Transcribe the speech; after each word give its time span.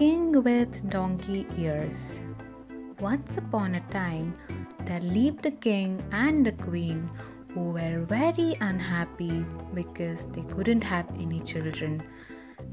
King 0.00 0.42
with 0.42 0.88
Donkey 0.88 1.46
Ears. 1.58 2.20
Once 3.00 3.36
upon 3.36 3.74
a 3.74 3.80
time, 3.92 4.32
there 4.86 5.00
lived 5.00 5.44
a 5.44 5.50
king 5.50 6.00
and 6.10 6.46
a 6.46 6.52
queen 6.52 7.06
who 7.52 7.64
were 7.72 8.06
very 8.08 8.56
unhappy 8.62 9.44
because 9.74 10.24
they 10.28 10.40
couldn't 10.54 10.80
have 10.80 11.06
any 11.20 11.38
children. 11.40 12.02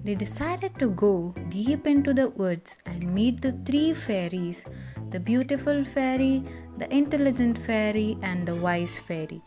They 0.06 0.16
decided 0.16 0.80
to 0.80 0.88
go 0.92 1.36
deep 1.50 1.86
into 1.86 2.14
the 2.14 2.30
woods 2.30 2.78
and 2.86 3.14
meet 3.14 3.42
the 3.42 3.52
three 3.66 3.94
fairies 3.94 4.64
the 5.10 5.20
beautiful 5.20 5.84
fairy, 5.84 6.46
the 6.78 6.90
intelligent 6.96 7.58
fairy, 7.58 8.18
and 8.22 8.48
the 8.48 8.56
wise 8.56 9.00
fairy. 9.00 9.42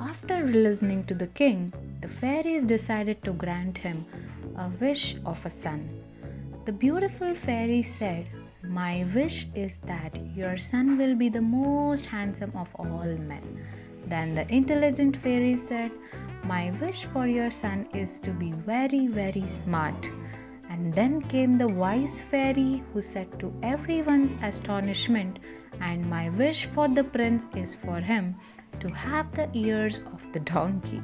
After 0.00 0.44
listening 0.44 1.04
to 1.04 1.14
the 1.14 1.28
king, 1.28 1.72
the 2.00 2.08
fairies 2.08 2.64
decided 2.64 3.22
to 3.22 3.32
grant 3.34 3.78
him 3.78 4.04
a 4.56 4.68
wish 4.80 5.14
of 5.24 5.46
a 5.46 5.50
son. 5.50 5.88
The 6.64 6.72
beautiful 6.72 7.34
fairy 7.34 7.82
said, 7.82 8.26
My 8.66 9.04
wish 9.14 9.48
is 9.54 9.76
that 9.84 10.16
your 10.34 10.56
son 10.56 10.96
will 10.96 11.14
be 11.14 11.28
the 11.28 11.42
most 11.42 12.06
handsome 12.06 12.52
of 12.56 12.70
all 12.76 13.04
men. 13.04 13.66
Then 14.06 14.34
the 14.34 14.50
intelligent 14.50 15.18
fairy 15.18 15.58
said, 15.58 15.90
My 16.44 16.72
wish 16.80 17.04
for 17.12 17.26
your 17.26 17.50
son 17.50 17.86
is 17.92 18.18
to 18.20 18.30
be 18.30 18.52
very, 18.52 19.08
very 19.08 19.46
smart. 19.46 20.08
And 20.70 20.90
then 20.94 21.20
came 21.20 21.52
the 21.52 21.68
wise 21.68 22.22
fairy 22.22 22.82
who 22.94 23.02
said 23.02 23.38
to 23.40 23.52
everyone's 23.62 24.34
astonishment, 24.42 25.40
And 25.82 26.08
my 26.08 26.30
wish 26.30 26.64
for 26.64 26.88
the 26.88 27.04
prince 27.04 27.46
is 27.54 27.74
for 27.74 28.00
him 28.00 28.36
to 28.80 28.88
have 28.88 29.30
the 29.32 29.50
ears 29.52 30.00
of 30.14 30.32
the 30.32 30.40
donkey. 30.40 31.02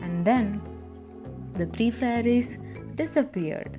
And 0.00 0.24
then 0.24 0.62
the 1.52 1.66
three 1.66 1.90
fairies 1.90 2.56
disappeared. 2.94 3.78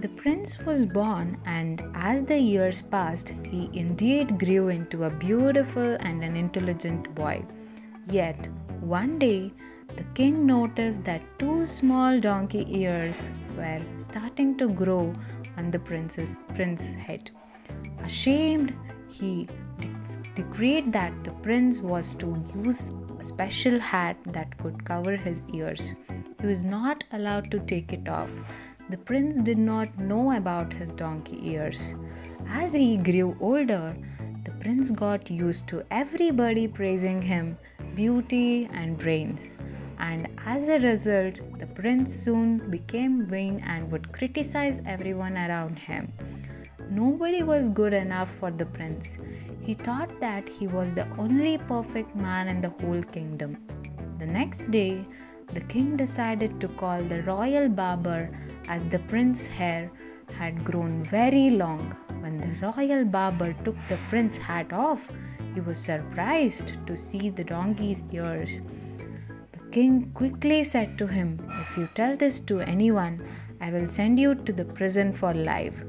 The 0.00 0.08
prince 0.08 0.58
was 0.60 0.86
born, 0.86 1.36
and 1.44 1.82
as 1.94 2.22
the 2.22 2.38
years 2.38 2.80
passed, 2.80 3.34
he 3.44 3.68
indeed 3.74 4.38
grew 4.38 4.68
into 4.68 5.04
a 5.04 5.10
beautiful 5.10 5.96
and 6.00 6.24
an 6.24 6.36
intelligent 6.36 7.14
boy. 7.14 7.44
Yet, 8.06 8.48
one 8.80 9.18
day, 9.18 9.52
the 9.96 10.04
king 10.14 10.46
noticed 10.46 11.04
that 11.04 11.20
two 11.38 11.66
small 11.66 12.18
donkey 12.18 12.64
ears 12.70 13.28
were 13.58 13.82
starting 13.98 14.56
to 14.56 14.68
grow 14.68 15.12
on 15.58 15.70
the 15.70 15.78
prince's 15.78 16.36
prince's 16.54 16.94
head. 16.94 17.30
Ashamed, 18.02 18.74
he 19.10 19.48
decreed 20.34 20.94
that 20.94 21.12
the 21.24 21.32
prince 21.42 21.80
was 21.80 22.14
to 22.14 22.42
use 22.64 22.90
a 23.18 23.22
special 23.22 23.78
hat 23.78 24.16
that 24.24 24.56
could 24.56 24.82
cover 24.82 25.14
his 25.14 25.42
ears. 25.52 25.94
He 26.40 26.46
was 26.46 26.64
not 26.64 27.04
allowed 27.12 27.50
to 27.50 27.60
take 27.60 27.92
it 27.92 28.08
off. 28.08 28.30
The 28.90 28.98
prince 28.98 29.40
did 29.42 29.56
not 29.56 29.96
know 30.00 30.32
about 30.36 30.72
his 30.72 30.90
donkey 30.90 31.38
ears. 31.48 31.94
As 32.48 32.72
he 32.72 32.96
grew 32.96 33.36
older, 33.38 33.96
the 34.42 34.50
prince 34.62 34.90
got 34.90 35.30
used 35.30 35.68
to 35.68 35.84
everybody 35.92 36.66
praising 36.66 37.22
him 37.22 37.56
beauty 37.94 38.68
and 38.72 38.98
brains. 38.98 39.56
And 40.00 40.26
as 40.44 40.66
a 40.66 40.80
result, 40.80 41.36
the 41.60 41.68
prince 41.68 42.12
soon 42.12 42.68
became 42.68 43.26
vain 43.26 43.62
and 43.64 43.92
would 43.92 44.12
criticize 44.12 44.82
everyone 44.84 45.36
around 45.36 45.78
him. 45.78 46.12
Nobody 46.90 47.44
was 47.44 47.68
good 47.68 47.94
enough 47.94 48.34
for 48.40 48.50
the 48.50 48.66
prince. 48.66 49.18
He 49.60 49.74
thought 49.74 50.18
that 50.18 50.48
he 50.48 50.66
was 50.66 50.92
the 50.94 51.08
only 51.16 51.58
perfect 51.58 52.16
man 52.16 52.48
in 52.48 52.60
the 52.60 52.70
whole 52.80 53.04
kingdom. 53.04 53.56
The 54.18 54.26
next 54.26 54.68
day, 54.72 55.04
the 55.54 55.60
king 55.62 55.96
decided 55.96 56.60
to 56.60 56.68
call 56.68 57.02
the 57.02 57.22
royal 57.22 57.68
barber 57.68 58.28
as 58.68 58.82
the 58.90 58.98
prince's 59.00 59.46
hair 59.46 59.90
had 60.32 60.64
grown 60.64 61.02
very 61.04 61.50
long. 61.50 61.96
When 62.20 62.36
the 62.36 62.54
royal 62.66 63.04
barber 63.04 63.52
took 63.64 63.76
the 63.88 63.98
prince's 64.08 64.40
hat 64.40 64.72
off, 64.72 65.10
he 65.54 65.60
was 65.60 65.78
surprised 65.78 66.74
to 66.86 66.96
see 66.96 67.30
the 67.30 67.44
donkey's 67.44 68.02
ears. 68.12 68.60
The 69.52 69.64
king 69.70 70.12
quickly 70.14 70.62
said 70.62 70.96
to 70.98 71.06
him, 71.06 71.38
If 71.62 71.76
you 71.76 71.88
tell 71.94 72.16
this 72.16 72.40
to 72.40 72.60
anyone, 72.60 73.26
I 73.60 73.70
will 73.70 73.88
send 73.88 74.18
you 74.18 74.34
to 74.34 74.52
the 74.52 74.64
prison 74.64 75.12
for 75.12 75.34
life. 75.34 75.82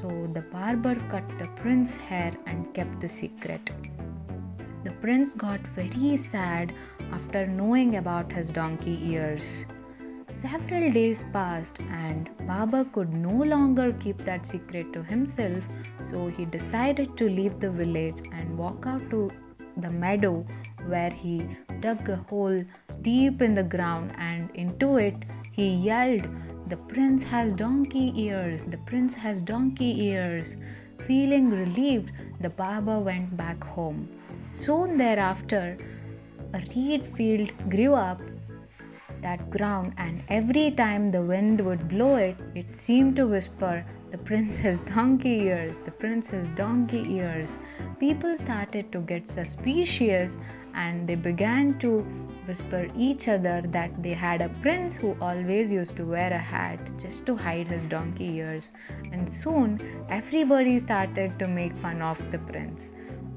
So 0.00 0.08
the 0.32 0.42
barber 0.52 0.94
cut 1.10 1.26
the 1.38 1.48
prince's 1.56 1.96
hair 1.96 2.32
and 2.46 2.72
kept 2.72 3.00
the 3.00 3.08
secret. 3.08 3.70
Prince 5.00 5.34
got 5.34 5.60
very 5.68 6.16
sad 6.16 6.72
after 7.12 7.46
knowing 7.46 7.96
about 7.96 8.30
his 8.30 8.50
donkey 8.50 8.98
ears. 9.12 9.64
Several 10.30 10.92
days 10.92 11.24
passed, 11.32 11.80
and 11.90 12.28
Baba 12.46 12.84
could 12.84 13.12
no 13.12 13.32
longer 13.32 13.92
keep 13.94 14.18
that 14.18 14.46
secret 14.46 14.92
to 14.92 15.02
himself, 15.02 15.64
so 16.04 16.28
he 16.28 16.44
decided 16.44 17.16
to 17.16 17.28
leave 17.28 17.58
the 17.58 17.70
village 17.70 18.20
and 18.32 18.56
walk 18.56 18.86
out 18.86 19.08
to 19.10 19.30
the 19.76 19.90
meadow 19.90 20.44
where 20.86 21.10
he 21.10 21.46
dug 21.80 22.08
a 22.08 22.16
hole 22.16 22.62
deep 23.02 23.40
in 23.40 23.54
the 23.54 23.62
ground 23.62 24.12
and 24.18 24.50
into 24.54 24.98
it 24.98 25.14
he 25.52 25.68
yelled, 25.68 26.28
The 26.68 26.76
prince 26.76 27.22
has 27.24 27.54
donkey 27.54 28.12
ears! 28.16 28.64
The 28.64 28.78
prince 28.78 29.14
has 29.14 29.42
donkey 29.42 30.04
ears! 30.06 30.56
Feeling 31.06 31.50
relieved, 31.50 32.12
the 32.40 32.50
barber 32.50 32.98
went 32.98 33.36
back 33.36 33.62
home. 33.62 34.08
Soon 34.52 34.96
thereafter, 34.96 35.76
a 36.54 36.60
reed 36.74 37.06
field 37.06 37.52
grew 37.68 37.94
up 37.94 38.20
that 39.22 39.50
ground, 39.50 39.94
and 39.96 40.22
every 40.28 40.70
time 40.70 41.10
the 41.10 41.22
wind 41.22 41.60
would 41.60 41.88
blow 41.88 42.16
it, 42.16 42.36
it 42.54 42.76
seemed 42.76 43.16
to 43.16 43.26
whisper, 43.26 43.84
The 44.10 44.18
prince 44.18 44.56
has 44.58 44.82
donkey 44.94 45.34
ears, 45.48 45.78
the 45.78 45.92
prince 45.92 46.30
has 46.30 46.48
donkey 46.50 47.04
ears. 47.16 47.58
People 48.00 48.34
started 48.34 48.90
to 48.92 49.00
get 49.00 49.28
suspicious 49.28 50.36
and 50.74 51.06
they 51.06 51.14
began 51.14 51.78
to 51.78 52.00
whisper 52.46 52.88
each 52.96 53.28
other 53.28 53.62
that 53.66 54.02
they 54.02 54.12
had 54.12 54.42
a 54.42 54.48
prince 54.62 54.96
who 54.96 55.16
always 55.20 55.72
used 55.72 55.96
to 55.96 56.04
wear 56.04 56.32
a 56.32 56.38
hat 56.38 56.80
just 56.98 57.26
to 57.26 57.36
hide 57.36 57.68
his 57.68 57.86
donkey 57.86 58.36
ears. 58.36 58.72
And 59.12 59.30
soon 59.30 59.80
everybody 60.08 60.78
started 60.78 61.38
to 61.38 61.46
make 61.46 61.76
fun 61.76 62.02
of 62.02 62.18
the 62.30 62.38
prince. 62.38 62.90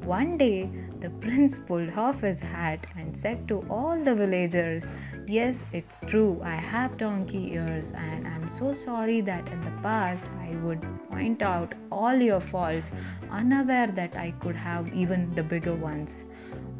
One 0.06 0.38
day, 0.38 0.70
the 1.00 1.10
prince 1.10 1.58
pulled 1.58 1.98
off 1.98 2.20
his 2.20 2.38
hat 2.38 2.86
and 2.98 3.16
said 3.16 3.48
to 3.48 3.62
all 3.70 3.98
the 3.98 4.14
villagers, 4.14 4.92
Yes, 5.28 5.64
it's 5.72 6.02
true, 6.08 6.42
I 6.44 6.56
have 6.56 6.98
donkey 6.98 7.54
ears, 7.54 7.94
and 7.94 8.28
I'm 8.28 8.50
so 8.50 8.74
sorry 8.74 9.22
that 9.22 9.48
in 9.48 9.64
the 9.64 9.72
past 9.82 10.26
I 10.42 10.56
would 10.58 10.86
point 11.10 11.42
out 11.42 11.74
all 11.90 12.14
your 12.14 12.42
faults, 12.42 12.92
unaware 13.32 13.88
that 13.88 14.18
I 14.18 14.32
could 14.42 14.58
have 14.58 14.94
even 14.94 15.30
the 15.30 15.44
bigger 15.44 15.74
ones. 15.74 16.28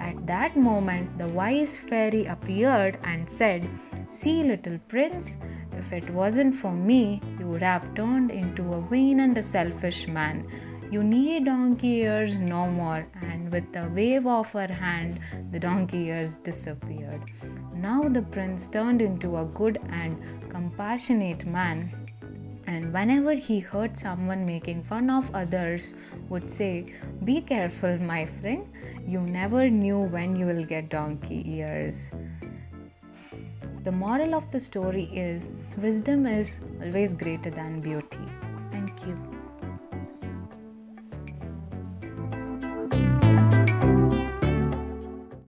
At 0.02 0.28
that 0.28 0.58
moment, 0.58 1.18
the 1.18 1.30
wise 1.30 1.80
fairy 1.80 2.26
appeared 2.26 2.98
and 3.06 3.30
said, 3.30 3.70
See, 4.12 4.44
little 4.44 4.80
prince, 4.90 5.38
if 5.72 5.94
it 5.94 6.10
wasn't 6.10 6.58
for 6.58 6.74
me, 6.74 7.22
you 7.40 7.48
would 7.48 7.64
have 7.64 7.96
turned 7.96 8.32
into 8.32 8.74
a 8.74 8.82
vain 8.82 9.22
and 9.22 9.38
a 9.38 9.44
selfish 9.44 10.10
man. 10.10 10.46
You 10.94 11.04
need 11.04 11.46
donkey 11.46 11.92
ears 12.02 12.36
no 12.36 12.68
more. 12.70 13.08
And 13.24 13.52
with 13.52 13.76
a 13.76 13.90
wave 13.90 14.28
of 14.28 14.52
her 14.52 14.72
hand, 14.72 15.20
the 15.52 15.60
donkey 15.60 16.10
ears 16.10 16.34
disappeared. 16.44 17.22
Now 17.76 18.04
the 18.04 18.22
prince 18.22 18.68
turned 18.68 19.02
into 19.02 19.38
a 19.38 19.46
good 19.46 19.80
and 19.90 20.52
compassionate 20.52 21.48
man. 21.48 21.90
And 22.68 22.94
whenever 22.94 23.34
he 23.34 23.60
heard 23.60 23.98
someone 23.98 24.46
making 24.46 24.84
fun 24.84 25.10
of 25.10 25.34
others, 25.34 25.96
would 26.30 26.52
say, 26.52 26.94
Be 27.24 27.42
careful, 27.42 27.98
my 27.98 28.28
friend, 28.28 28.68
you 29.08 29.22
never 29.22 29.72
knew 29.72 30.02
when 30.18 30.36
you 30.36 30.46
will 30.46 30.64
get 30.64 30.90
donkey 30.90 31.42
ears. 31.58 32.08
The 33.84 33.92
moral 33.92 34.36
of 34.36 34.52
the 34.52 34.60
story 34.60 35.06
is 35.06 35.48
wisdom 35.76 36.28
is 36.28 36.60
always 36.84 37.14
greater 37.14 37.50
than 37.50 37.80
beauty. 37.80 38.30
Thank 38.70 39.08
you. 39.08 39.43